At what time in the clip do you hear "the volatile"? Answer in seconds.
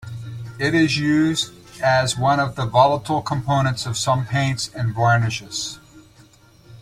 2.55-3.21